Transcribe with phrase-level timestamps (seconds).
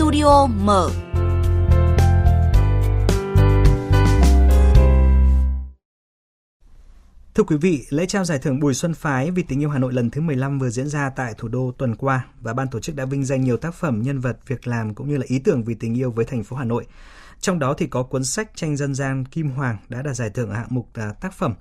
[0.00, 0.90] Studio mở.
[7.34, 9.92] Thưa quý vị, lễ trao giải thưởng Bùi Xuân Phái vì tình yêu Hà Nội
[9.92, 12.96] lần thứ 15 vừa diễn ra tại thủ đô tuần qua và ban tổ chức
[12.96, 15.64] đã vinh danh nhiều tác phẩm, nhân vật, việc làm cũng như là ý tưởng
[15.64, 16.86] vì tình yêu với thành phố Hà Nội.
[17.40, 20.50] Trong đó thì có cuốn sách tranh dân gian Kim Hoàng đã đạt giải thưởng
[20.50, 21.54] ở hạng mục à, tác phẩm.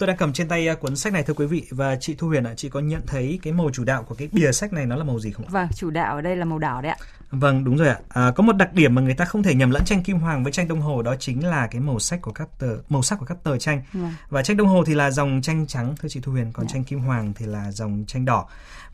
[0.00, 2.28] Tôi đang cầm trên tay à, cuốn sách này thưa quý vị và chị Thu
[2.28, 4.86] Huyền ạ, chị có nhận thấy cái màu chủ đạo của cái bìa sách này
[4.86, 5.48] nó là màu gì không ạ?
[5.50, 6.96] Vâng, chủ đạo ở đây là màu đỏ đấy ạ.
[7.30, 7.98] Vâng, đúng rồi ạ.
[8.08, 10.42] À, có một đặc điểm mà người ta không thể nhầm lẫn tranh kim hoàng
[10.42, 13.18] với tranh đông hồ đó chính là cái màu sắc của các tờ màu sắc
[13.18, 13.82] của các tờ tranh.
[13.92, 14.12] Vâng.
[14.28, 16.72] Và tranh đông hồ thì là dòng tranh trắng thưa chị Thu Huyền, còn Dạ.
[16.72, 18.46] tranh kim hoàng thì là dòng tranh đỏ.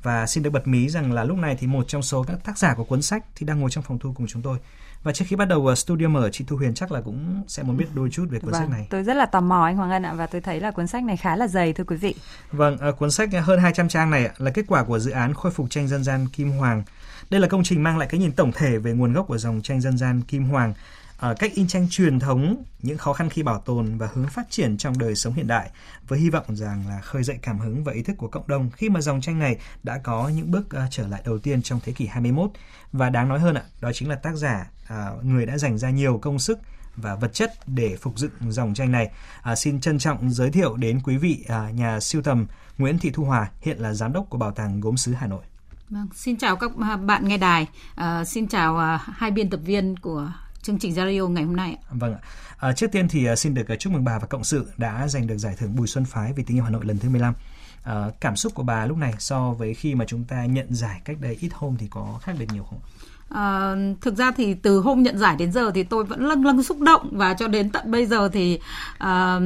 [0.02, 2.58] Và xin được bật mí rằng là lúc này thì một trong số các tác
[2.58, 4.58] giả của cuốn sách thì đang ngồi trong phòng thu cùng chúng tôi.
[5.02, 7.62] Và trước khi bắt đầu uh, studio mở, chị Thu Huyền chắc là cũng sẽ
[7.62, 8.86] muốn biết đôi chút về cuốn sách Vâng, này.
[8.90, 11.04] tôi rất là tò mò anh Hoàng Ân ạ và tôi thấy là cuốn sách
[11.04, 12.14] này khá là dày thưa quý vị.
[12.52, 15.52] Vâng, à, cuốn sách hơn 200 trang này là kết quả của dự án khôi
[15.52, 16.82] phục tranh dân gian Kim Hoàng.
[17.30, 19.60] Đây là công trình mang lại cái nhìn tổng thể về nguồn gốc của dòng
[19.62, 20.74] tranh dân gian Kim Hoàng,
[21.18, 24.50] à, cách in tranh truyền thống, những khó khăn khi bảo tồn và hướng phát
[24.50, 25.70] triển trong đời sống hiện đại,
[26.08, 28.70] với hy vọng rằng là khơi dậy cảm hứng và ý thức của cộng đồng
[28.70, 31.80] khi mà dòng tranh này đã có những bước à, trở lại đầu tiên trong
[31.84, 32.50] thế kỷ 21.
[32.92, 35.90] Và đáng nói hơn ạ, đó chính là tác giả à, người đã dành ra
[35.90, 36.58] nhiều công sức
[36.96, 39.10] và vật chất để phục dựng dòng tranh này.
[39.42, 42.46] À, xin trân trọng giới thiệu đến quý vị à, nhà siêu tầm
[42.78, 45.42] Nguyễn Thị Thu Hòa, hiện là giám đốc của Bảo tàng Gốm sứ Hà Nội.
[45.90, 46.70] Vâng, xin chào các
[47.06, 50.32] bạn nghe đài, à, xin chào à, hai biên tập viên của
[50.66, 51.76] chương trình radio ngày hôm nay.
[51.90, 52.20] Vâng ạ.
[52.56, 55.08] À, trước tiên thì à, xin được à, chúc mừng bà và cộng sự đã
[55.08, 57.34] giành được giải thưởng Bùi Xuân Phái vì tình yêu Hà Nội lần thứ 15.
[57.82, 61.00] À, cảm xúc của bà lúc này so với khi mà chúng ta nhận giải
[61.04, 62.80] cách đây ít hôm thì có khác biệt nhiều không?
[63.28, 66.62] À, thực ra thì từ hôm nhận giải đến giờ thì tôi vẫn lâng lâng
[66.62, 68.60] xúc động và cho đến tận bây giờ thì
[68.98, 69.40] à,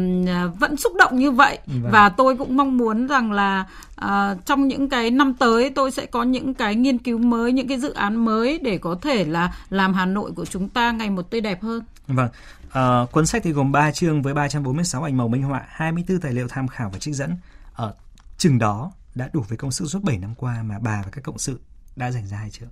[0.59, 1.93] vẫn xúc động như vậy Vâng.
[1.93, 6.07] và tôi cũng mong muốn rằng là à, trong những cái năm tới tôi sẽ
[6.07, 9.55] có những cái nghiên cứu mới những cái dự án mới để có thể là
[9.71, 11.83] làm Hà Nội của chúng ta ngày một tươi đẹp hơn.
[12.07, 12.29] Vâng.
[12.73, 16.33] À, cuốn sách thì gồm 3 chương với 346 ảnh màu minh họa, 24 tài
[16.33, 17.37] liệu tham khảo và trích dẫn.
[17.75, 17.95] Ở
[18.39, 21.25] chừng đó đã đủ với công sức suốt 7 năm qua mà bà và các
[21.25, 21.61] cộng sự
[21.97, 22.67] đã dành ra hay chưa?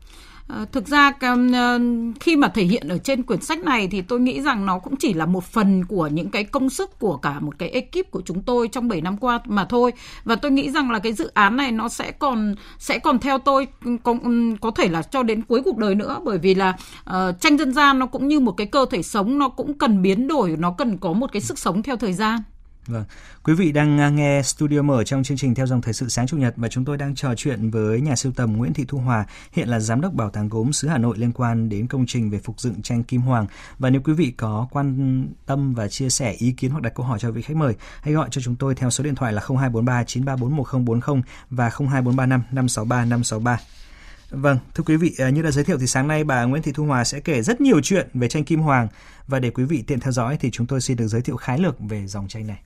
[0.48, 1.78] Ờ, thực ra ờ,
[2.20, 4.96] khi mà thể hiện ở trên quyển sách này thì tôi nghĩ rằng nó cũng
[4.96, 8.22] chỉ là một phần của những cái công sức của cả một cái ekip của
[8.24, 9.92] chúng tôi trong 7 năm qua mà thôi.
[10.24, 13.38] Và tôi nghĩ rằng là cái dự án này nó sẽ còn sẽ còn theo
[13.38, 16.20] tôi ừ, có, ừ, có thể là cho đến cuối cuộc đời nữa.
[16.24, 16.76] Bởi vì là
[17.10, 20.02] uh, tranh dân gian nó cũng như một cái cơ thể sống nó cũng cần
[20.02, 22.40] biến đổi nó cần có một cái sức sống theo thời gian.
[22.88, 23.04] Vâng,
[23.44, 26.26] quý vị đang à, nghe Studio Mở trong chương trình theo dòng thời sự sáng
[26.26, 28.98] chủ nhật và chúng tôi đang trò chuyện với nhà sưu tầm Nguyễn Thị Thu
[28.98, 32.06] Hòa, hiện là giám đốc Bảo tàng Gốm xứ Hà Nội liên quan đến công
[32.06, 33.46] trình về phục dựng tranh Kim Hoàng.
[33.78, 37.06] Và nếu quý vị có quan tâm và chia sẻ ý kiến hoặc đặt câu
[37.06, 39.42] hỏi cho vị khách mời, hãy gọi cho chúng tôi theo số điện thoại là
[39.48, 43.58] 0243 934 1040 và 02435 563 563.
[44.30, 46.72] Vâng, thưa quý vị, à, như đã giới thiệu thì sáng nay bà Nguyễn Thị
[46.72, 48.88] Thu Hòa sẽ kể rất nhiều chuyện về tranh Kim Hoàng
[49.26, 51.58] và để quý vị tiện theo dõi thì chúng tôi xin được giới thiệu khái
[51.58, 52.58] lược về dòng tranh này.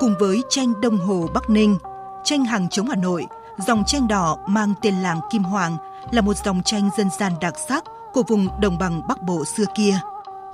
[0.00, 1.78] Cùng với tranh Đông Hồ Bắc Ninh,
[2.24, 3.26] tranh hàng chống Hà Nội,
[3.66, 5.76] dòng tranh đỏ mang tên làng Kim Hoàng
[6.10, 9.64] là một dòng tranh dân gian đặc sắc của vùng đồng bằng Bắc Bộ xưa
[9.74, 10.00] kia.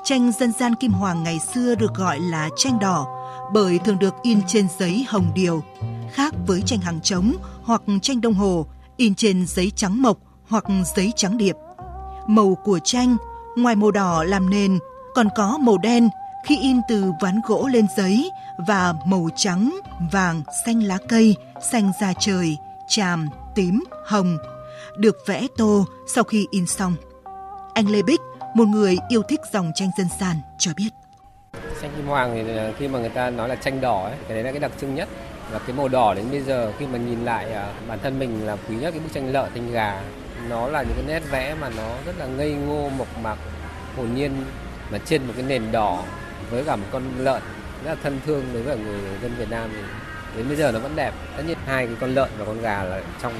[0.04, 3.06] Tranh dân gian Kim Hoàng ngày xưa được gọi là tranh đỏ
[3.52, 5.62] bởi thường được in trên giấy hồng điều,
[6.12, 10.18] khác với tranh hàng trống hoặc tranh đồng Hồ in trên giấy trắng mộc
[10.48, 10.64] hoặc
[10.96, 11.56] giấy trắng điệp.
[12.26, 13.16] Màu của tranh,
[13.56, 14.78] ngoài màu đỏ làm nền,
[15.14, 16.08] còn có màu đen
[16.46, 19.80] khi in từ ván gỗ lên giấy và màu trắng,
[20.12, 21.36] vàng, xanh lá cây,
[21.72, 22.56] xanh da trời,
[22.88, 24.36] tràm, tím, hồng,
[24.96, 26.96] được vẽ tô sau khi in xong.
[27.74, 28.20] Anh Lê Bích,
[28.54, 30.88] một người yêu thích dòng tranh dân gian, cho biết.
[31.82, 34.34] Tranh kim hoàng thì ờ, khi mà người ta nói là tranh đỏ ấy, cái
[34.34, 35.08] đấy là cái đặc trưng nhất
[35.50, 38.46] và cái màu đỏ đến bây giờ khi mà nhìn lại ờ, bản thân mình
[38.46, 40.02] là quý nhất cái bức tranh lợn tranh gà
[40.48, 43.36] nó là những cái nét vẽ mà nó rất là ngây ngô mộc mạc
[43.96, 44.32] hồn nhiên
[44.90, 46.02] mà trên một cái nền đỏ
[46.50, 47.42] với cả một con lợn
[47.84, 49.82] rất là thân thương đối với người dân Việt Nam thì
[50.36, 51.14] đến bây giờ nó vẫn đẹp.
[51.36, 53.32] Tất nhiên hai cái con lợn và con gà là trong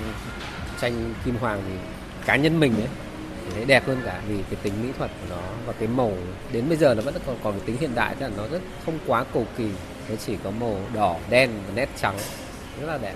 [0.80, 1.75] tranh kim hoàng thì
[2.26, 2.88] cá nhân mình ấy
[3.44, 6.12] thì thấy đẹp hơn cả vì cái tính mỹ thuật của nó và cái màu
[6.52, 8.60] đến bây giờ nó vẫn còn còn cái tính hiện đại tức là nó rất
[8.86, 9.69] không quá cầu kỳ.
[10.08, 12.16] Nó chỉ có màu đỏ đen và nét trắng.
[12.80, 13.14] Rất là đẹp.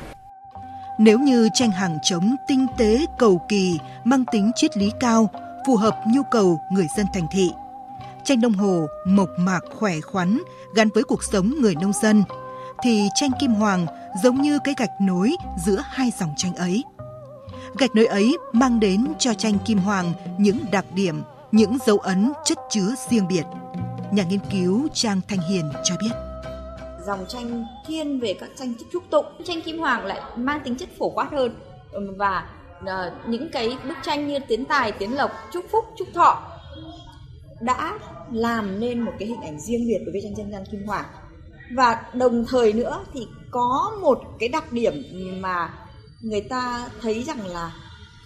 [0.99, 5.29] Nếu như tranh hàng trống tinh tế, cầu kỳ, mang tính triết lý cao,
[5.67, 7.51] phù hợp nhu cầu người dân thành thị.
[8.31, 10.43] Tranh đồng hồ mộc mạc khỏe khoắn
[10.75, 12.23] gắn với cuộc sống người nông dân,
[12.83, 13.87] thì tranh kim hoàng
[14.23, 15.33] giống như cái gạch nối
[15.65, 16.85] giữa hai dòng tranh ấy.
[17.79, 21.23] Gạch nối ấy mang đến cho tranh kim hoàng những đặc điểm,
[21.53, 23.45] những dấu ấn chất chứa riêng biệt.
[24.13, 26.13] Nhà nghiên cứu Trang Thanh Hiền cho biết.
[27.07, 30.89] dòng tranh thiên về các tranh trúc tụng tranh kim hoàng lại mang tính chất
[30.99, 31.55] phổ quát hơn
[31.93, 32.49] ừ, và
[32.87, 36.51] ờ, những cái bức tranh như tiến tài tiến lộc chúc phúc chúc thọ
[37.61, 37.99] đã
[38.33, 41.05] làm nên một cái hình ảnh riêng biệt đối với tranh dân gian kim hoàng.
[41.75, 44.95] Và đồng thời nữa thì có một cái đặc điểm
[45.41, 45.75] mà
[46.21, 47.75] người ta thấy rằng là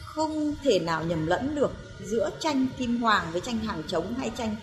[0.01, 1.71] không thể nào nhầm lẫn được
[2.05, 4.57] giữa tranh kim hoàng với tranh hàng trống hay tranh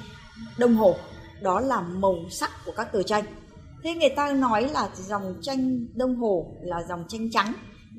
[0.58, 0.96] đồng hồ.
[1.42, 3.24] Đó là màu sắc của các tờ tranh.
[3.84, 7.54] Thế người ta nói là dòng tranh đông hồ là dòng tranh trắng,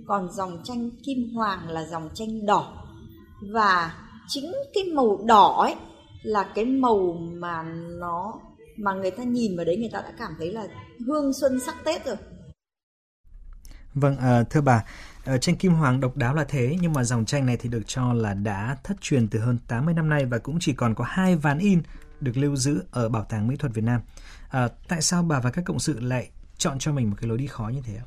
[0.07, 2.85] còn dòng tranh kim hoàng là dòng tranh đỏ.
[3.53, 3.95] Và
[4.29, 5.75] chính cái màu đỏ ấy
[6.23, 7.63] là cái màu mà
[7.99, 8.41] nó
[8.77, 10.67] mà người ta nhìn vào đấy người ta đã cảm thấy là
[11.07, 12.17] hương xuân sắc tết rồi
[13.95, 14.85] Vâng, à, thưa bà,
[15.25, 17.83] ở tranh kim hoàng độc đáo là thế, nhưng mà dòng tranh này thì được
[17.87, 21.05] cho là đã thất truyền từ hơn 80 năm nay và cũng chỉ còn có
[21.09, 21.83] hai ván in
[22.21, 24.01] được lưu giữ ở Bảo tàng Mỹ thuật Việt Nam.
[24.49, 27.39] À, tại sao bà và các cộng sự lại chọn cho mình một cái lối
[27.39, 28.05] đi khó như thế ạ?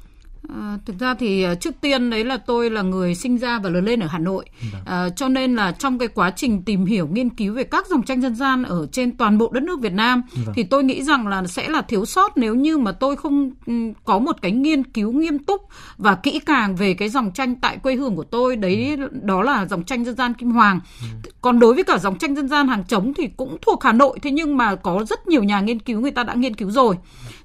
[0.50, 3.70] À, thực ra thì ờ, trước tiên đấy là tôi là người sinh ra và
[3.70, 4.46] lớn lên ở Hà Nội,
[4.86, 8.04] à, cho nên là trong cái quá trình tìm hiểu nghiên cứu về các dòng
[8.04, 10.56] tranh dân gian ở trên toàn bộ đất nước Việt Nam vâng.
[10.56, 13.74] thì tôi nghĩ rằng là sẽ là thiếu sót nếu như mà tôi không ừ,
[14.04, 15.62] có một cái nghiên cứu nghiêm túc
[15.98, 19.10] và kỹ càng về cái dòng tranh tại quê hương của tôi đấy ừ.
[19.22, 20.80] đó là dòng tranh dân gian Kim Hoàng.
[21.02, 21.30] Ừ.
[21.42, 24.20] Còn đối với cả dòng tranh dân gian hàng trống thì cũng thuộc Hà Nội
[24.22, 26.96] thế nhưng mà có rất nhiều nhà nghiên cứu người ta đã nghiên cứu rồi.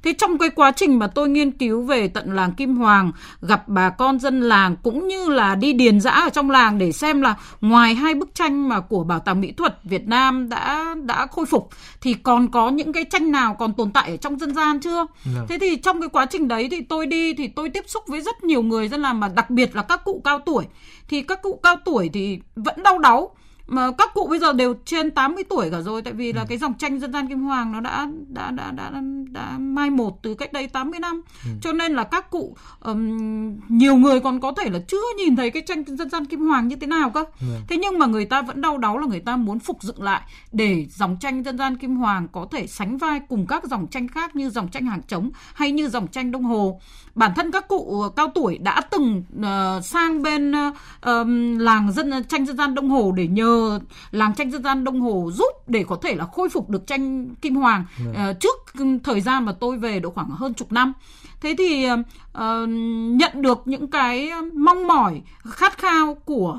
[0.03, 3.13] Thế trong cái quá trình mà tôi nghiên cứu về tận làng Kim Hoàng,
[3.43, 6.93] gặp bà con dân làng cũng như là đi điền dã ở trong làng để
[6.93, 10.95] xem là ngoài hai bức tranh mà của Bảo tàng Mỹ thuật Việt Nam đã
[11.03, 11.69] đã khôi phục
[12.01, 15.07] thì còn có những cái tranh nào còn tồn tại ở trong dân gian chưa?
[15.25, 15.41] Được.
[15.49, 18.21] Thế thì trong cái quá trình đấy thì tôi đi thì tôi tiếp xúc với
[18.21, 20.65] rất nhiều người dân làng mà đặc biệt là các cụ cao tuổi
[21.09, 23.35] thì các cụ cao tuổi thì vẫn đau đáu
[23.71, 26.47] mà các cụ bây giờ đều trên 80 tuổi cả rồi tại vì là ừ.
[26.49, 29.01] cái dòng tranh dân gian kim hoàng nó đã đã đã đã đã,
[29.31, 31.51] đã mai một từ cách đây 80 năm ừ.
[31.63, 35.51] cho nên là các cụ um, nhiều người còn có thể là chưa nhìn thấy
[35.51, 37.47] cái tranh dân gian kim hoàng như thế nào cơ ừ.
[37.69, 40.23] thế nhưng mà người ta vẫn đau đáu là người ta muốn phục dựng lại
[40.53, 44.09] để dòng tranh dân gian kim hoàng có thể sánh vai cùng các dòng tranh
[44.09, 46.81] khác như dòng tranh hàng trống hay như dòng tranh đông hồ
[47.21, 51.27] bản thân các cụ cao tuổi đã từng uh, sang bên uh,
[51.61, 53.81] làng dân tranh dân gian đông hồ để nhờ
[54.11, 57.35] làng tranh dân gian Đông Hồ giúp để có thể là khôi phục được tranh
[57.35, 57.85] Kim Hoàng.
[58.11, 58.57] Uh, trước
[59.05, 60.93] thời gian mà tôi về độ khoảng hơn chục năm.
[61.41, 62.69] Thế thì uh,
[63.13, 66.59] nhận được những cái mong mỏi khát khao của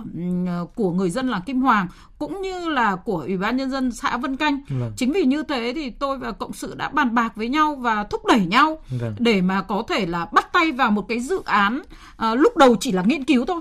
[0.63, 1.87] uh, của người dân làng Kim Hoàng
[2.21, 4.91] cũng như là của ủy ban nhân dân xã Vân Canh vâng.
[4.97, 8.03] chính vì như thế thì tôi và cộng sự đã bàn bạc với nhau và
[8.03, 9.15] thúc đẩy nhau vâng.
[9.19, 12.75] để mà có thể là bắt tay vào một cái dự án uh, lúc đầu
[12.79, 13.59] chỉ là nghiên cứu thôi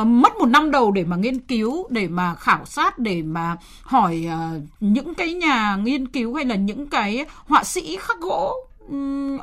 [0.00, 3.56] uh, mất một năm đầu để mà nghiên cứu để mà khảo sát để mà
[3.82, 8.54] hỏi uh, những cái nhà nghiên cứu hay là những cái họa sĩ khắc gỗ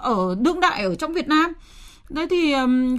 [0.01, 1.53] ở đương đại ở trong Việt Nam.
[2.09, 2.56] Đấy thì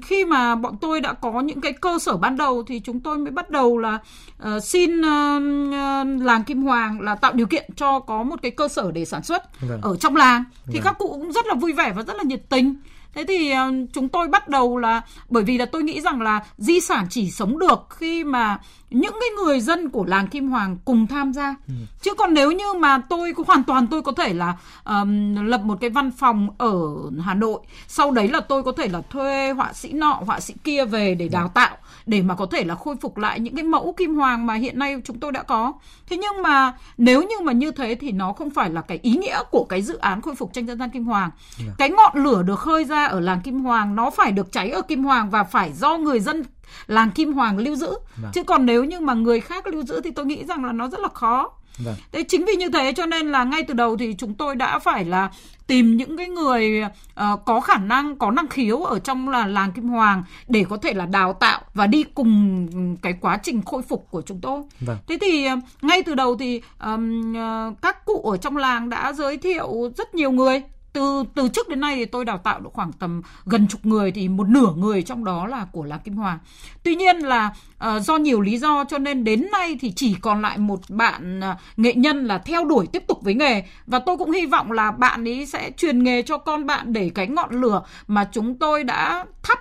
[0.07, 3.19] khi mà bọn tôi đã có những cái cơ sở ban đầu thì chúng tôi
[3.19, 3.99] mới bắt đầu là
[4.43, 8.69] uh, xin uh, làng Kim Hoàng là tạo điều kiện cho có một cái cơ
[8.69, 9.81] sở để sản xuất vâng.
[9.83, 10.45] ở trong làng.
[10.67, 10.83] Thì vâng.
[10.85, 12.75] các cụ cũng rất là vui vẻ và rất là nhiệt tình.
[13.19, 16.45] Thế thì uh, chúng tôi bắt đầu là bởi vì là tôi nghĩ rằng là
[16.59, 18.59] di sản chỉ sống được khi mà
[18.91, 21.55] những cái người dân của làng Kim Hoàng cùng tham gia.
[21.69, 21.75] Ừ.
[22.03, 25.79] Chứ còn nếu như mà tôi hoàn toàn tôi có thể là um, lập một
[25.81, 26.73] cái văn phòng ở
[27.21, 30.55] Hà Nội, sau đấy là tôi có thể là thuê họa sĩ nọ, họa sĩ
[30.65, 31.77] kia về để đào tạo
[32.07, 34.79] để mà có thể là khôi phục lại những cái mẫu kim hoàng mà hiện
[34.79, 35.73] nay chúng tôi đã có.
[36.11, 39.17] Thế nhưng mà nếu như mà như thế thì nó không phải là cái ý
[39.17, 41.31] nghĩa của cái dự án khôi phục tranh dân gian kim hoàng.
[41.31, 41.69] Yeah.
[41.69, 41.75] Dạ.
[41.79, 44.83] Cái ngọn lửa được khơi ra ở làng kim hoàng nó phải được cháy ở
[44.83, 46.43] kim hoàng và phải do người dân
[46.87, 47.95] làng kim hoàng lưu giữ.
[48.23, 48.31] Vâng.
[48.35, 50.89] Chứ còn nếu như mà người khác lưu giữ thì tôi nghĩ rằng là nó
[50.89, 51.51] rất là khó.
[51.85, 51.95] Vâng.
[52.13, 54.79] Thế chính vì như thế cho nên là ngay từ đầu thì chúng tôi đã
[54.79, 55.31] phải là
[55.67, 59.73] tìm những cái người uh, có khả năng có năng khiếu ở trong là làng
[59.73, 62.67] Kim Hoàng để có thể là đào tạo và đi cùng
[63.03, 64.63] cái quá trình khôi phục của chúng tôi.
[64.81, 64.97] Vâng.
[65.09, 69.13] Thế thì uh, ngay từ đầu thì um, uh, các cụ ở trong làng đã
[69.13, 72.71] giới thiệu rất nhiều người từ từ trước đến nay thì tôi đào tạo được
[72.73, 76.17] khoảng tầm gần chục người thì một nửa người trong đó là của lá Kim
[76.17, 76.39] hòa
[76.83, 77.55] Tuy nhiên là
[77.89, 81.41] uh, do nhiều lý do cho nên đến nay thì chỉ còn lại một bạn
[81.41, 83.63] uh, nghệ nhân là theo đuổi tiếp tục với nghề.
[83.87, 87.11] Và tôi cũng hy vọng là bạn ấy sẽ truyền nghề cho con bạn để
[87.15, 89.59] cái ngọn lửa mà chúng tôi đã thắp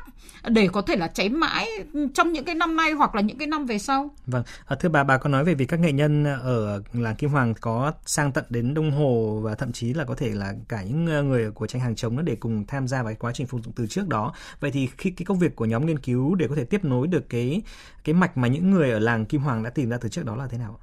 [0.49, 1.67] để có thể là cháy mãi
[2.13, 4.09] trong những cái năm nay hoặc là những cái năm về sau.
[4.25, 7.29] Vâng, à, thưa bà, bà có nói về việc các nghệ nhân ở làng Kim
[7.29, 10.83] Hoàng có sang tận đến Đông Hồ và thậm chí là có thể là cả
[10.83, 13.47] những ờ, người của tranh hàng chống để cùng tham gia vào cái quá trình
[13.47, 14.33] phục dụng từ trước đó.
[14.59, 17.07] Vậy thì khi cái công việc của nhóm nghiên cứu để có thể tiếp nối
[17.07, 17.61] được cái
[18.03, 20.35] cái mạch mà những người ở làng Kim Hoàng đã tìm ra từ trước đó
[20.35, 20.79] là thế nào?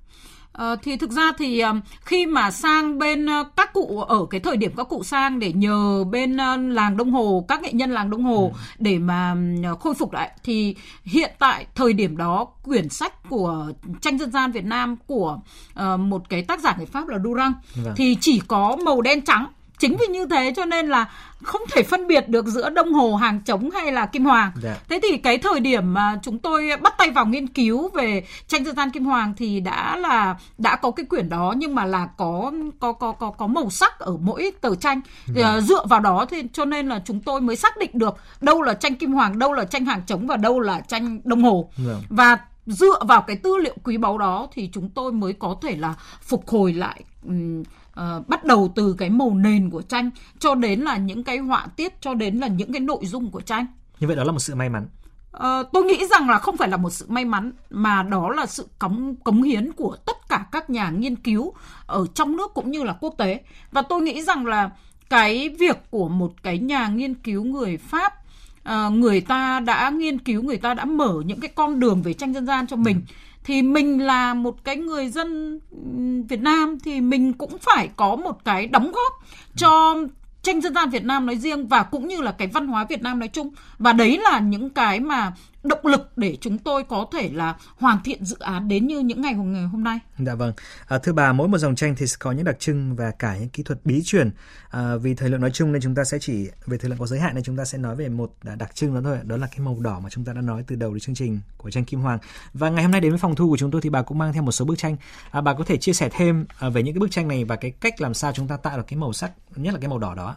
[0.54, 4.40] Ờ, thì thực ra thì um, khi mà sang bên uh, các cụ ở cái
[4.40, 7.90] thời điểm các cụ sang để nhờ bên uh, làng Đông Hồ các nghệ nhân
[7.90, 8.58] làng Đông Hồ ừ.
[8.78, 9.37] để mà
[9.80, 13.66] khôi phục lại thì hiện tại thời điểm đó quyển sách của
[14.00, 15.38] tranh dân gian Việt Nam của
[15.80, 17.94] uh, một cái tác giả người Pháp là Durang vâng.
[17.96, 19.46] thì chỉ có màu đen trắng
[19.78, 21.11] chính vì như thế cho nên là
[21.43, 24.64] không thể phân biệt được giữa đông hồ hàng trống hay là kim hoàng yeah.
[24.64, 24.85] Dạ.
[24.88, 28.64] thế thì cái thời điểm mà chúng tôi bắt tay vào nghiên cứu về tranh
[28.64, 32.09] dân gian kim hoàng thì đã là đã có cái quyển đó nhưng mà là
[32.16, 35.00] có có có có có màu sắc ở mỗi tờ tranh
[35.37, 35.54] yeah.
[35.54, 35.61] Dạ.
[35.61, 38.75] dựa vào đó thì cho nên là chúng tôi mới xác định được đâu là
[38.75, 41.88] tranh kim hoàng đâu là tranh hàng trống và đâu là tranh đông hồ yeah.
[41.88, 42.07] Dạ.
[42.09, 45.76] và dựa vào cái tư liệu quý báu đó thì chúng tôi mới có thể
[45.76, 47.62] là phục hồi lại um,
[48.00, 51.66] uh, bắt đầu từ cái màu nền của tranh cho đến là những cái họa
[51.76, 53.66] tiết cho đến là những cái nội dung của tranh
[54.00, 54.86] như vậy đó là một sự may mắn.
[55.36, 58.46] Uh, tôi nghĩ rằng là không phải là một sự may mắn mà đó là
[58.46, 61.52] sự cống cống hiến của tất cả các nhà nghiên cứu
[61.86, 63.40] ở trong nước cũng như là quốc tế.
[63.72, 64.70] Và tôi nghĩ rằng là
[65.10, 68.24] cái việc của một cái nhà nghiên cứu người pháp
[68.68, 72.12] uh, người ta đã nghiên cứu người ta đã mở những cái con đường về
[72.12, 73.02] tranh dân gian cho mình.
[73.09, 73.14] Ừ.
[73.44, 75.61] Thì mình là một cái người dân
[76.28, 79.12] Việt Nam thì mình cũng phải có một cái đóng góp
[79.56, 79.97] cho
[80.42, 83.02] tranh dân gian Việt Nam nói riêng và cũng như là cái văn hóa Việt
[83.02, 83.50] Nam nói chung.
[83.78, 85.33] Và đấy là những cái mà
[85.64, 89.21] động lực để chúng tôi có thể là hoàn thiện dự án đến như những
[89.21, 89.99] ngày hôm nay.
[90.18, 90.52] Dạ vâng.
[90.88, 93.37] À, thưa bà, mỗi một dòng tranh thì sẽ có những đặc trưng và cả
[93.37, 94.30] những kỹ thuật bí truyền.
[94.71, 97.06] À, vì thời lượng nói chung nên chúng ta sẽ chỉ về thời lượng có
[97.06, 99.18] giới hạn nên chúng ta sẽ nói về một đặc trưng đó thôi.
[99.23, 101.40] Đó là cái màu đỏ mà chúng ta đã nói từ đầu đến chương trình
[101.56, 102.18] của tranh Kim Hoàng.
[102.54, 104.33] Và ngày hôm nay đến với phòng thu của chúng tôi thì bà cũng mang
[104.33, 104.97] theo một số bức tranh.
[105.30, 107.56] À, bà có thể chia sẻ thêm à, về những cái bức tranh này và
[107.56, 109.99] cái cách làm sao chúng ta tạo được cái màu sắc nhất là cái màu
[109.99, 110.37] đỏ đó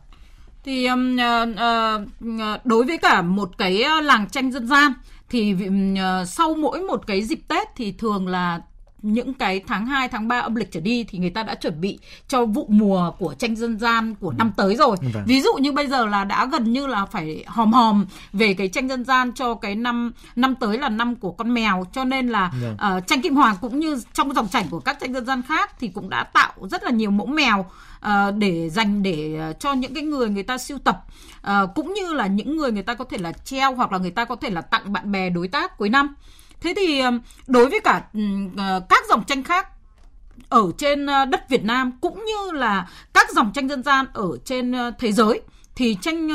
[0.67, 4.93] thì um, uh, đối với cả một cái làng tranh dân gian
[5.29, 8.61] thì uh, sau mỗi một cái dịp Tết thì thường là
[9.13, 11.81] những cái tháng 2, tháng 3 âm lịch trở đi thì người ta đã chuẩn
[11.81, 14.97] bị cho vụ mùa của tranh dân gian của năm tới rồi.
[15.13, 15.23] Vâng.
[15.25, 18.67] Ví dụ như bây giờ là đã gần như là phải hòm hòm về cái
[18.67, 22.27] tranh dân gian cho cái năm năm tới là năm của con mèo cho nên
[22.27, 22.97] là vâng.
[22.97, 25.71] uh, tranh kim hoàng cũng như trong dòng chảy của các tranh dân gian khác
[25.79, 27.59] thì cũng đã tạo rất là nhiều mẫu mèo
[28.05, 31.05] uh, để dành để uh, cho những cái người người ta siêu tập
[31.47, 34.11] uh, cũng như là những người người ta có thể là treo hoặc là người
[34.11, 36.15] ta có thể là tặng bạn bè đối tác cuối năm.
[36.61, 37.01] Thế thì
[37.47, 38.03] đối với cả
[38.57, 39.67] ờ, các dòng tranh khác
[40.49, 44.37] ở trên ờ, đất Việt Nam cũng như là các dòng tranh dân gian ở
[44.45, 45.41] trên ờ, thế giới
[45.75, 46.29] thì tranh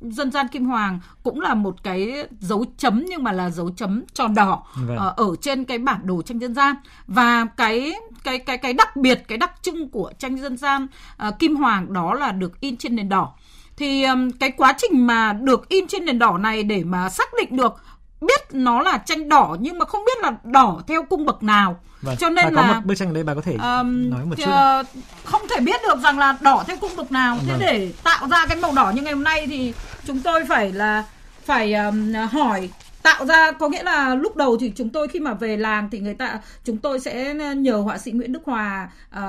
[0.00, 4.04] dân gian kim hoàng cũng là một cái dấu chấm nhưng mà là dấu chấm
[4.14, 4.96] tròn đỏ vâng.
[4.96, 7.94] ở trên cái bản đồ tranh dân gian và cái
[8.24, 10.86] cái cái cái đặc biệt cái đặc trưng của tranh dân gian
[11.28, 13.34] uh, kim hoàng đó là được in trên nền đỏ
[13.78, 17.28] thì um, cái quá trình mà được in trên nền đỏ này để mà xác
[17.38, 17.74] định được
[18.20, 21.80] biết nó là tranh đỏ nhưng mà không biết là đỏ theo cung bậc nào
[22.02, 22.16] vâng.
[22.16, 24.34] cho nên bà là có một bức tranh đây bà có thể um, nói một
[24.36, 24.86] chút uh,
[25.24, 27.60] không thể biết được rằng là đỏ theo cung bậc nào thế vâng.
[27.60, 29.72] để tạo ra cái màu đỏ như ngày hôm nay thì
[30.06, 31.04] chúng tôi phải là
[31.44, 32.68] phải um, hỏi
[33.02, 35.98] tạo ra có nghĩa là lúc đầu thì chúng tôi khi mà về làng thì
[35.98, 39.22] người ta chúng tôi sẽ nhờ họa sĩ Nguyễn Đức Hòa uh,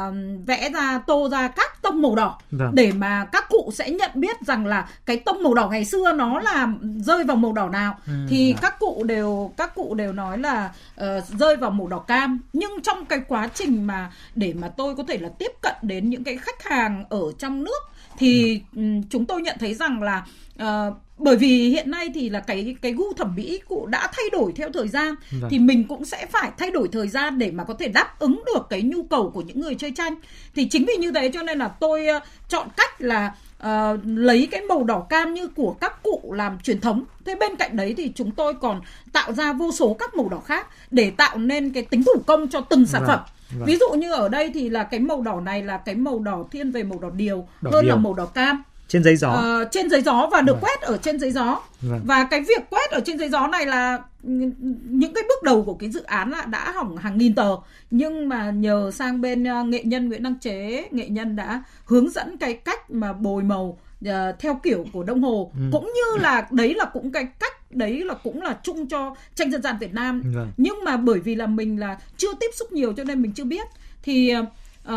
[0.45, 2.71] vẽ ra tô ra các tông màu đỏ vâng.
[2.73, 6.13] để mà các cụ sẽ nhận biết rằng là cái tông màu đỏ ngày xưa
[6.13, 6.67] nó là
[6.99, 8.61] rơi vào màu đỏ nào ừ, thì vâng.
[8.61, 10.71] các cụ đều các cụ đều nói là
[11.01, 14.95] uh, rơi vào màu đỏ cam nhưng trong cái quá trình mà để mà tôi
[14.95, 18.81] có thể là tiếp cận đến những cái khách hàng ở trong nước thì ừ.
[19.09, 20.25] chúng tôi nhận thấy rằng là
[20.63, 24.25] uh, bởi vì hiện nay thì là cái cái gu thẩm mỹ cụ đã thay
[24.31, 25.49] đổi theo thời gian vâng.
[25.49, 28.43] thì mình cũng sẽ phải thay đổi thời gian để mà có thể đáp ứng
[28.45, 30.15] được cái nhu cầu của những người chơi tranh
[30.55, 34.47] thì chính vì như thế cho nên là tôi uh, chọn cách là uh, lấy
[34.51, 37.93] cái màu đỏ cam như của các cụ làm truyền thống thế bên cạnh đấy
[37.97, 38.81] thì chúng tôi còn
[39.13, 42.47] tạo ra vô số các màu đỏ khác để tạo nên cái tính thủ công
[42.47, 43.07] cho từng sản vâng.
[43.07, 43.19] phẩm
[43.51, 43.65] Vâng.
[43.65, 46.45] Ví dụ như ở đây thì là cái màu đỏ này là cái màu đỏ
[46.51, 47.95] thiên về màu đỏ điều đỏ hơn điều.
[47.95, 50.63] là màu đỏ cam trên giấy gió uh, trên giấy gió và được vâng.
[50.63, 52.01] quét ở trên giấy gió vâng.
[52.05, 55.73] và cái việc quét ở trên giấy gió này là những cái bước đầu của
[55.73, 57.55] cái dự án là đã hỏng hàng nghìn tờ
[57.91, 62.09] nhưng mà nhờ sang bên uh, nghệ nhân Nguyễn Đăng Chế nghệ nhân đã hướng
[62.09, 65.61] dẫn cái cách mà bồi màu uh, theo kiểu của Đông Hồ ừ.
[65.71, 69.51] cũng như là đấy là cũng cái cách đấy là cũng là chung cho tranh
[69.51, 70.51] dân gian Việt Nam vâng.
[70.57, 73.45] nhưng mà bởi vì là mình là chưa tiếp xúc nhiều cho nên mình chưa
[73.45, 73.67] biết
[74.03, 74.33] thì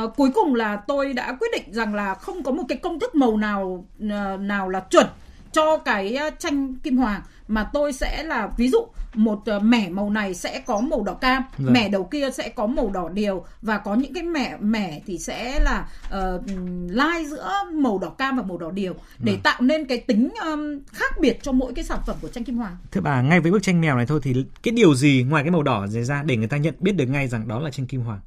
[0.04, 3.00] Uh, cuối cùng là tôi đã quyết định rằng là không có một cái công
[3.00, 5.06] thức màu nào uh, nào là chuẩn
[5.52, 8.78] cho cái uh, tranh kim hoàng mà tôi sẽ là ví dụ
[9.14, 11.72] một uh, mẻ màu này sẽ có màu đỏ cam, vâng.
[11.72, 15.18] mẻ đầu kia sẽ có màu đỏ điều và có những cái mẻ mẻ thì
[15.18, 16.42] sẽ là uh,
[16.88, 19.40] lai giữa màu đỏ cam và màu đỏ điều để vâng.
[19.42, 22.56] tạo nên cái tính um, khác biệt cho mỗi cái sản phẩm của tranh kim
[22.56, 22.76] hoàng.
[22.90, 25.50] Thưa bà, ngay với bức tranh mèo này thôi thì cái điều gì ngoài cái
[25.50, 28.00] màu đỏ ra để người ta nhận biết được ngay rằng đó là tranh kim
[28.00, 28.20] hoàng?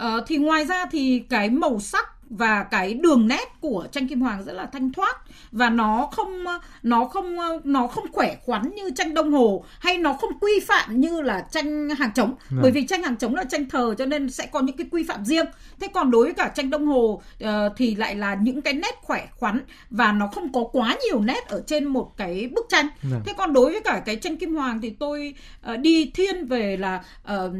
[0.00, 4.20] Uh, thì ngoài ra thì cái màu sắc và cái đường nét của tranh kim
[4.20, 5.16] hoàng rất là thanh thoát
[5.52, 6.44] và nó không
[6.82, 11.00] nó không nó không khỏe khoắn như tranh đông hồ hay nó không quy phạm
[11.00, 12.62] như là tranh hàng trống Vâng.
[12.62, 15.04] bởi vì tranh hàng trống là tranh thờ cho nên sẽ có những cái quy
[15.04, 15.46] phạm riêng
[15.80, 18.94] thế còn đối với cả tranh đông hồ ờ, thì lại là những cái nét
[19.02, 19.60] khỏe khoắn
[19.90, 23.20] và nó không có quá nhiều nét ở trên một cái bức tranh Vâng.
[23.26, 26.76] thế còn đối với cả cái tranh kim hoàng thì tôi ờ, đi thiên về
[26.76, 27.52] là ờ,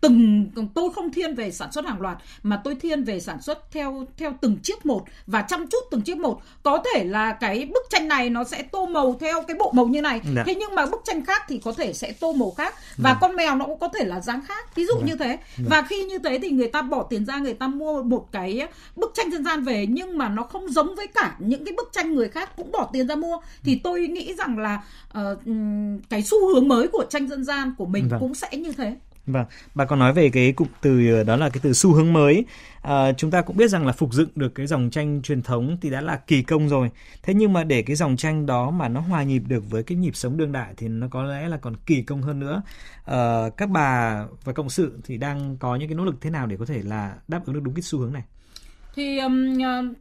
[0.00, 3.70] từng tôi không thiên về sản xuất hàng loạt mà tôi thiên về sản xuất
[3.70, 6.40] theo theo từng chiếc một và chăm chút từng chiếc một.
[6.62, 9.86] Có thể là cái bức tranh này nó sẽ tô màu theo cái bộ màu
[9.86, 10.20] như này.
[10.36, 10.42] Dạ.
[10.46, 13.36] thế nhưng mà bức tranh khác thì có thể sẽ tô màu khác và con
[13.36, 14.74] mèo nó cũng có thể là dáng khác.
[14.74, 15.38] Ví dụ như thế.
[15.68, 18.68] Và khi như thế thì người ta bỏ tiền ra người ta mua một cái
[18.96, 21.88] bức tranh dân gian về nhưng mà nó không giống với cả những cái bức
[21.92, 23.38] tranh người khác cũng bỏ tiền ra mua.
[23.64, 24.82] Thì tôi nghĩ rằng là
[25.46, 28.20] ừm, cái xu hướng mới của tranh dân gian của mình Vâng.
[28.20, 28.96] cũng sẽ như thế
[29.28, 32.12] Vâng, bà còn nói về cái cụm từ ờ, đó là cái từ xu hướng
[32.12, 32.44] mới.
[32.82, 35.78] À, chúng ta cũng biết rằng là phục dựng được cái dòng tranh truyền thống
[35.80, 36.90] thì đã là kỳ công rồi.
[37.22, 39.98] Thế nhưng mà để cái dòng tranh đó mà nó hòa nhịp được với cái
[39.98, 42.62] nhịp sống đương đại thì nó có lẽ là còn kỳ công hơn nữa.
[43.04, 46.46] À, các bà và cộng sự thì đang có những cái nỗ lực thế nào
[46.46, 48.22] để có thể là đáp ứng được đúng cái xu hướng này?
[48.98, 49.94] Thì um,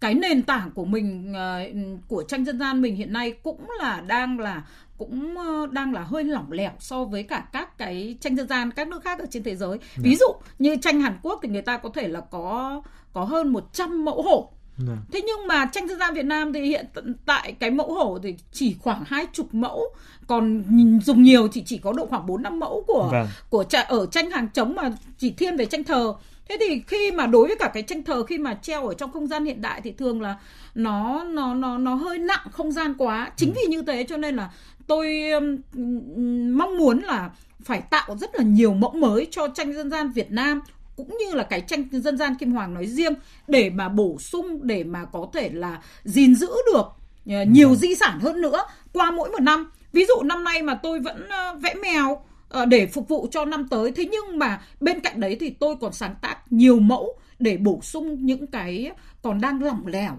[0.00, 1.60] cái nền tảng của mình ờ,
[2.08, 4.62] của tranh dân gian mình hiện nay cũng là đang là
[4.98, 8.70] cũng ờ, đang là hơi lỏng lẻo so với cả các cái tranh dân gian
[8.70, 10.26] các nước khác ở trên thế giới ví dụ
[10.58, 14.22] như tranh Hàn Quốc thì người ta có thể là có có hơn 100 mẫu
[14.22, 14.98] hổ Vâng.
[15.12, 16.86] Thế nhưng mà tranh dân gian Việt Nam thì hiện
[17.26, 19.82] tại cái mẫu hổ thì chỉ khoảng hai chục mẫu,
[20.26, 20.64] còn
[21.04, 23.26] dùng nhiều thì chỉ có độ khoảng 4 năm mẫu của Vâng.
[23.50, 26.14] của ở tranh hàng trống mà chỉ thiên về tranh thờ.
[26.48, 29.12] Thế thì khi mà đối với cả cái tranh thờ khi mà treo ở trong
[29.12, 30.36] không gian hiện đại thì thường là
[30.74, 33.32] nó nó nó nó hơi nặng không gian quá.
[33.36, 34.50] Chính vì như thế cho nên là
[34.86, 35.30] tôi
[36.50, 37.30] mong muốn là
[37.64, 40.60] phải tạo rất là nhiều mẫu mới cho tranh dân gian Việt Nam
[40.96, 43.14] cũng như là cái tranh dân gian Kim Hoàng nói riêng
[43.48, 46.86] để mà bổ sung để mà có thể là gìn giữ được
[47.26, 48.62] ờ, nhiều di sản hơn nữa
[48.92, 49.70] qua mỗi một năm.
[49.92, 51.28] Ví dụ năm nay mà tôi vẫn
[51.60, 52.22] vẽ mèo
[52.68, 55.92] để phục vụ cho năm tới thế nhưng mà bên cạnh đấy thì tôi còn
[55.92, 58.90] sáng tác nhiều mẫu để bổ sung những cái
[59.22, 60.18] còn đang lỏng lẻo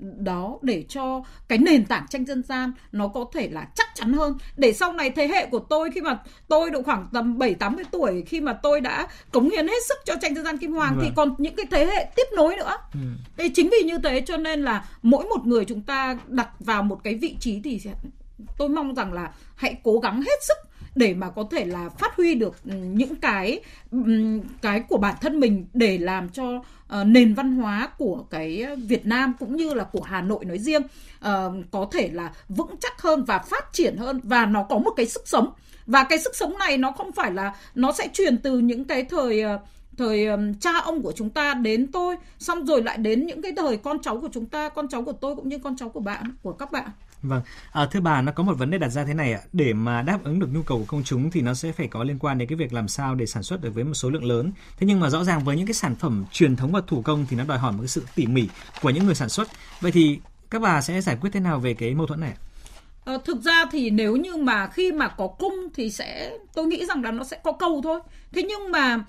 [0.00, 4.12] đó để cho cái nền tảng tranh dân gian nó có thể là chắc chắn
[4.12, 7.54] hơn để sau này thế hệ của tôi khi mà tôi độ khoảng tầm 7
[7.54, 10.72] 80 tuổi khi mà tôi đã cống hiến hết sức cho tranh dân gian Kim
[10.72, 11.14] Hoàng thì Vâng.
[11.16, 12.76] còn những cái thế hệ tiếp nối nữa.
[12.94, 13.00] Ừ.
[13.36, 16.82] Thế chính vì như thế cho nên là mỗi một người chúng ta đặt vào
[16.82, 17.80] một cái vị trí thì
[18.58, 22.16] tôi mong rằng là hãy cố gắng hết sức để mà có thể là phát
[22.16, 23.98] huy được ừ, những cái ừ,
[24.62, 29.06] cái của bản thân mình để làm cho uh, nền văn hóa của cái Việt
[29.06, 33.02] Nam cũng như là của Hà Nội nói riêng uh, có thể là vững chắc
[33.02, 35.52] hơn và phát triển hơn và nó có một cái sức sống.
[35.86, 39.04] Và cái sức sống này nó không phải là nó sẽ truyền từ những cái
[39.04, 39.58] thời ờ,
[39.98, 40.26] thời
[40.60, 44.02] cha ông của chúng ta đến tôi xong rồi lại đến những cái thời con
[44.02, 46.52] cháu của chúng ta con cháu của tôi cũng như con cháu của bạn của
[46.52, 46.90] các bạn.
[47.22, 49.40] Vâng, à, thưa bà, nó có một vấn đề đặt ra thế này ạ.
[49.52, 52.04] Để mà đáp ứng được nhu cầu của công chúng thì nó sẽ phải có
[52.04, 54.24] liên quan đến cái việc làm sao để sản xuất được với một số lượng
[54.24, 54.52] lớn.
[54.78, 57.26] Thế nhưng mà rõ ràng với những cái sản phẩm truyền thống và thủ công
[57.30, 58.48] thì nó đòi hỏi một cái sự tỉ mỉ
[58.82, 59.48] của những người sản xuất.
[59.80, 62.32] Vậy thì các bà sẽ giải quyết thế nào về cái mâu thuẫn này?
[63.04, 66.86] À, thực ra thì nếu như mà khi mà có cung thì sẽ tôi nghĩ
[66.86, 68.00] rằng là nó sẽ có cầu thôi
[68.32, 69.04] thế nhưng mà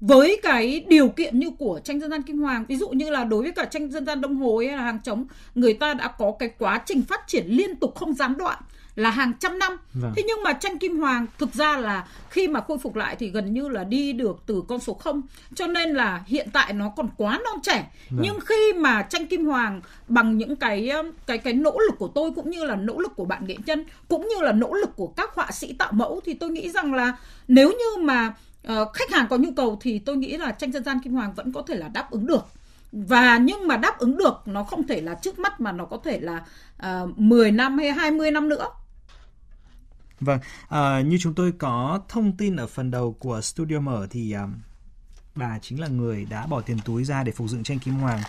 [0.00, 3.24] với cái điều kiện như của tranh dân gian Kim Hoàng ví dụ như là
[3.24, 6.08] đối với cả tranh dân gian Đông Hồ hay là hàng trống người ta đã
[6.08, 8.58] có cái quá trình phát triển liên tục không gián đoạn
[8.96, 9.76] là hàng trăm năm.
[9.94, 10.12] Vâng.
[10.16, 13.30] thế nhưng mà tranh Kim Hoàng thực ra là khi mà khôi phục lại thì
[13.30, 15.22] gần như là đi được từ con số 0
[15.54, 17.92] cho nên là hiện tại nó còn quá non trẻ.
[18.10, 20.90] Nhưng khi mà tranh Kim Hoàng bằng những cái
[21.26, 23.84] cái cái nỗ lực của tôi cũng như là nỗ lực của bạn nghệ nhân
[24.08, 26.94] cũng như là nỗ lực của các họa sĩ tạo mẫu thì tôi nghĩ rằng
[26.94, 27.16] là
[27.48, 28.34] nếu như mà
[28.66, 31.34] Ờ, khách hàng có nhu cầu thì tôi nghĩ là tranh dân gian Kim Hoàng
[31.34, 32.44] vẫn có thể là đáp ứng được.
[32.92, 35.98] Và nhưng mà đáp ứng được nó không thể là trước mắt mà nó có
[36.04, 36.44] thể là
[36.76, 38.68] ờ, uh, 10 năm hay 20 năm nữa.
[40.20, 44.32] Vâng, à, như chúng tôi có thông tin ở phần đầu của Studio Mở thì
[44.32, 44.48] à,
[45.34, 48.20] bà chính là người đã bỏ tiền túi ra để phục dựng tranh Kim Hoàng.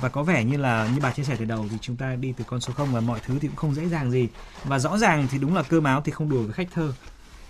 [0.00, 2.34] Và có vẻ như là như bà chia sẻ từ đầu thì chúng ta đi
[2.36, 4.28] từ con số 0 và mọi thứ thì cũng không dễ dàng gì.
[4.64, 6.92] Và rõ ràng thì đúng là cơ máu thì không đùa với khách thơ.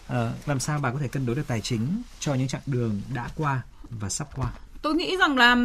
[0.09, 3.01] Ờ, làm sao bà có thể cân đối được tài chính cho những chặng đường
[3.15, 4.53] đã qua và sắp qua?
[4.83, 5.57] Tôi nghĩ rằng là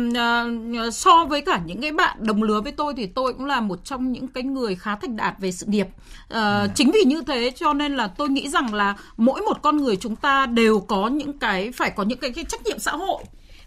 [0.78, 3.62] ờ, so với cả những cái bạn đồng lứa với tôi thì tôi cũng là
[3.62, 5.88] một trong những cái người khá thành đạt về sự nghiệp.
[6.28, 9.78] Ờ, chính vì như thế cho nên là tôi nghĩ rằng là mỗi một con
[9.78, 12.92] người chúng ta đều có những cái phải có những cái, cái trách nhiệm xã
[12.92, 13.24] hội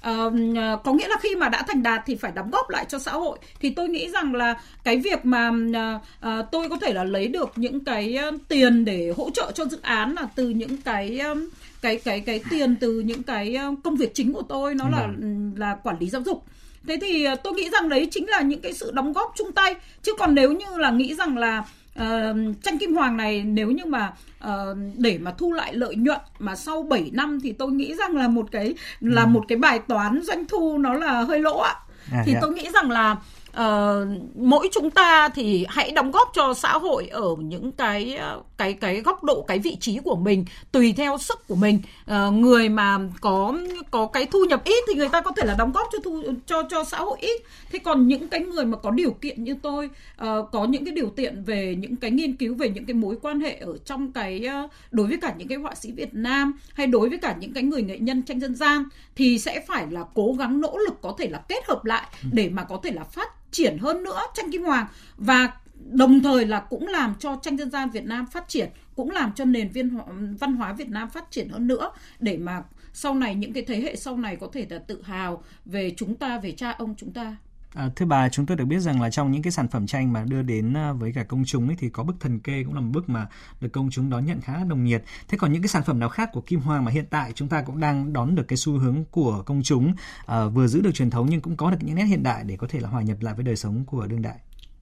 [0.08, 2.98] uh, có nghĩa là khi mà đã thành đạt thì phải đóng góp lại cho
[2.98, 3.38] xã hội.
[3.60, 7.28] Thì tôi nghĩ rằng là cái việc mà uh, uh, tôi có thể là lấy
[7.28, 11.48] được những cái tiền để hỗ trợ cho dự án là từ những cái um,
[11.82, 15.52] cái cái cái tiền từ những cái công việc chính của tôi nó là vâng.
[15.56, 16.44] là quản lý giáo dục.
[16.88, 19.74] Thế thì tôi nghĩ rằng đấy chính là những cái sự đóng góp chung tay.
[20.02, 21.64] Chứ còn nếu như là nghĩ rằng là
[22.02, 24.12] uh, tranh kim hoàng này nếu như mà
[24.44, 28.16] uh, để mà thu lại lợi nhuận mà sau 7 năm thì tôi nghĩ rằng
[28.16, 29.26] là một cái là ừ.
[29.26, 31.74] một cái bài toán doanh thu nó là hơi lỗ ạ
[32.12, 32.32] à, thì.
[32.32, 32.38] Dạ.
[32.42, 33.16] tôi nghĩ rằng là
[33.56, 38.18] uh, mỗi chúng ta thì hãy đóng góp cho xã hội ở những cái
[38.56, 41.78] cái cái góc độ cái vị trí của mình tùy theo sức của mình
[42.10, 43.54] uh, người mà có
[43.90, 46.22] có cái thu nhập ít thì người ta có thể là đóng góp cho thu
[46.46, 49.56] cho cho xã hội ít thế còn những cái người mà có điều kiện như
[49.62, 52.94] tôi uh, có những cái điều kiện về những cái nghiên cứu về những cái
[52.94, 56.14] mối quan hệ ở trong cái uh, đối với cả những cái họa sĩ Việt
[56.14, 58.84] Nam hay đối với cả những cái người nghệ nhân tranh dân gian
[59.16, 62.28] thì sẽ phải là cố gắng nỗ lực có thể là kết hợp lại ừ.
[62.32, 64.86] để mà có thể là phát triển hơn nữa tranh kim hoàng
[65.16, 69.10] và đồng thời là cũng làm cho tranh dân gian Việt Nam phát triển, cũng
[69.10, 69.98] làm cho nền viên
[70.40, 73.80] văn hóa Việt Nam phát triển hơn nữa để mà sau này những cái thế
[73.80, 77.12] hệ sau này có thể là tự hào về chúng ta, về cha ông chúng
[77.12, 77.36] ta.
[77.74, 80.12] À, thưa bà, chúng tôi được biết rằng là trong những cái sản phẩm tranh
[80.12, 82.74] mà đưa đến à, với cả công chúng ấy thì có bức thần kê cũng
[82.74, 83.26] là một bức mà
[83.60, 85.04] được công chúng đón nhận khá là nồng nhiệt.
[85.28, 87.48] Thế còn những cái sản phẩm nào khác của Kim Hoàng mà hiện tại chúng
[87.48, 89.94] ta cũng đang đón được cái xu hướng của công chúng
[90.26, 92.56] à, vừa giữ được truyền thống nhưng cũng có được những nét hiện đại để
[92.56, 94.38] có thể là hòa nhập lại với đời sống của đương đại?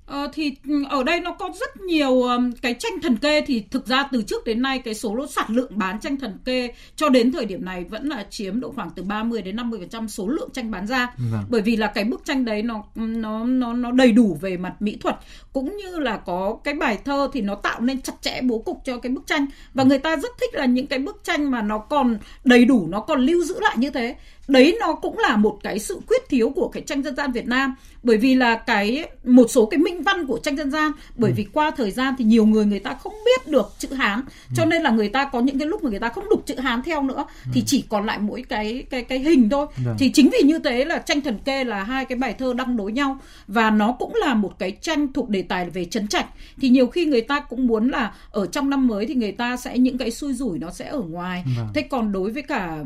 [0.08, 3.64] Ờ, thì ừ, ở đây nó có rất nhiều um, cái tranh thần kê thì
[3.70, 6.72] thực ra từ trước đến nay cái số lô sản lượng bán tranh thần kê
[6.96, 10.28] cho đến thời điểm này vẫn là chiếm độ khoảng từ 30 đến 50% số
[10.28, 11.14] lượng tranh bán ra.
[11.32, 11.44] Vâng.
[11.50, 14.82] Bởi vì là cái bức tranh đấy nó nó nó nó đầy đủ về mặt
[14.82, 15.16] mỹ thuật
[15.52, 18.80] cũng như là có cái bài thơ thì nó tạo nên chặt chẽ bố cục
[18.84, 21.62] cho cái bức tranh và người ta rất thích là những cái bức tranh mà
[21.62, 24.16] nó còn đầy đủ nó còn lưu giữ lại như thế
[24.48, 27.46] đấy nó cũng là một cái sự khuyết thiếu của cái tranh dân gian Việt
[27.46, 31.30] Nam bởi vì là cái một số cái minh văn của tranh dân gian bởi
[31.30, 31.34] ừ.
[31.36, 34.20] vì qua thời gian thì nhiều người người ta không biết được chữ Hán
[34.56, 34.66] cho ừ.
[34.66, 36.82] nên là người ta có những cái lúc mà người ta không đục chữ Hán
[36.82, 37.50] theo nữa ừ.
[37.54, 39.82] thì chỉ còn lại mỗi cái cái cái hình thôi Được.
[39.84, 39.96] Vâng.
[39.98, 42.76] thì chính vì như thế là tranh thần kê là hai cái bài thơ đăng
[42.76, 46.26] đối nhau và nó cũng là một cái tranh thuộc đề tài về chấn trạch
[46.60, 49.56] thì nhiều khi người ta cũng muốn là ở trong năm mới thì người ta
[49.56, 51.68] sẽ những cái xui rủi nó sẽ ở ngoài vâng.
[51.74, 52.78] thế còn đối với cả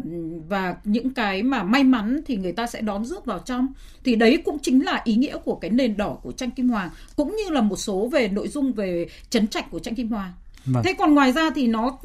[0.48, 3.68] và những cái mà may mắn thì người ta sẽ đón rước vào trong
[4.04, 6.90] thì đấy cũng chính là ý nghĩa của cái nền đỏ của tranh kim hoàng
[7.16, 10.32] cũng như là một số về nội dung về chấn trạch của tranh kim hoàng
[10.64, 10.82] Vâng.
[10.84, 11.98] Thế còn ngoài ra thì nó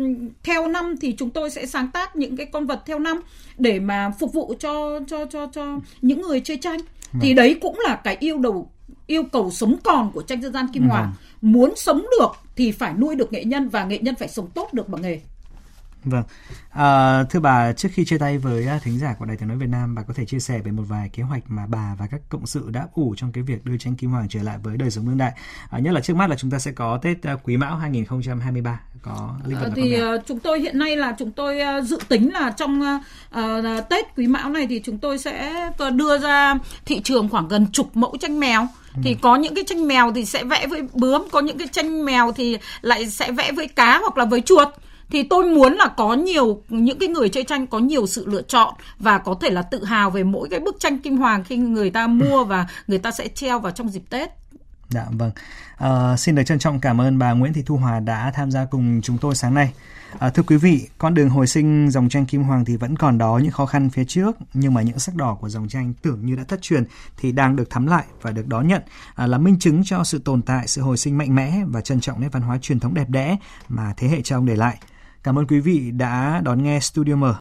[0.44, 3.22] theo năm thì chúng tôi sẽ sáng tác những cái con vật theo năm
[3.58, 6.80] để mà phục vụ cho cho cho cho những người chơi tranh.
[7.12, 7.22] Vâng.
[7.22, 8.72] Thì đấy cũng là cái yêu đầu
[9.08, 11.14] yêu cầu sống còn của tranh dân gian Kim Hoàng.
[11.42, 11.54] Vâng.
[11.54, 14.74] Muốn sống được thì phải nuôi được nghệ nhân và nghệ nhân phải sống tốt
[14.74, 15.20] được bằng nghề.
[16.10, 16.24] Vâng,
[16.70, 19.58] à, thưa bà, trước khi chia tay với à, thính giả của Đài Tiếng Nói
[19.58, 22.08] Việt Nam, bà có thể chia sẻ về một vài kế hoạch mà bà và
[22.12, 24.78] các cộng sự đã ủ trong cái việc đưa tranh Kim Hoàng trở lại với
[24.78, 25.32] đời sống đương đại.
[25.70, 28.80] À, nhất là trước mắt là chúng ta sẽ có Tết à, Quý Mão 2023
[29.02, 31.98] có linh vật à, thì uh, chúng tôi hiện nay là chúng tôi uh, dự
[32.08, 36.56] tính là trong uh, uh, Tết Quý Mão này thì chúng tôi sẽ đưa ra
[36.86, 38.68] thị trường khoảng gần chục mẫu tranh mèo.
[39.04, 42.06] Thì có những cái tranh mèo thì sẽ vẽ với bướm có những cái tranh
[42.06, 44.68] mèo thì lại sẽ vẽ với cá hoặc là với chuột
[45.10, 48.42] thì tôi muốn là có nhiều những cái người chơi tranh có nhiều sự lựa
[48.42, 51.58] chọn và có thể là tự hào về mỗi cái bức tranh kim hoàng khi
[51.58, 54.30] người ta mua và người ta sẽ treo vào trong dịp Tết.
[54.90, 55.32] Dạ vâng.
[55.78, 58.66] À, xin được trân trọng cảm ơn bà Nguyễn Thị Thu Hòa đã tham gia
[58.66, 59.74] cùng chúng tôi sáng nay.
[60.20, 63.18] À, thưa quý vị, con đường hồi sinh dòng tranh Kim Hoàng thì vẫn còn
[63.18, 66.26] đó những khó khăn phía trước, nhưng mà những sắc đỏ của dòng tranh tưởng
[66.26, 66.84] như đã thất truyền
[67.18, 68.82] thì đang được thắm lại và được đón nhận
[69.16, 72.00] à, là minh chứng cho sự tồn tại, sự hồi sinh mạnh mẽ và trân
[72.00, 73.38] trọng nét văn hóa truyền thống đẹp đẽ
[73.70, 74.78] mà thế hệ cha ông để lại.
[75.28, 77.24] Cảm ơn quý vị đã đón nghe Studio M.